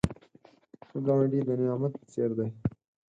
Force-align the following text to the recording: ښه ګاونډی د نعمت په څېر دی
ښه 0.87 0.97
ګاونډی 1.05 1.39
د 1.47 1.49
نعمت 1.61 1.93
په 1.99 2.05
څېر 2.11 2.29
دی 2.37 2.49